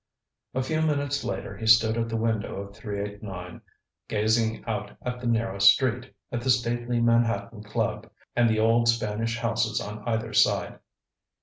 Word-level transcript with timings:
A 0.55 0.63
few 0.63 0.81
minutes 0.81 1.23
later 1.23 1.55
he 1.55 1.67
stood 1.67 1.95
at 1.95 2.09
the 2.09 2.17
window 2.17 2.55
of 2.59 2.75
389, 2.75 3.61
gazing 4.07 4.65
out 4.65 4.93
at 5.03 5.19
the 5.19 5.27
narrow 5.27 5.59
street, 5.59 6.15
at 6.31 6.41
the 6.41 6.49
stately 6.49 6.99
Manhattan 6.99 7.61
Club, 7.61 8.09
and 8.35 8.49
the 8.49 8.59
old 8.59 8.87
Spanish 8.87 9.37
houses 9.37 9.79
on 9.79 10.01
either 10.07 10.33
side. 10.33 10.79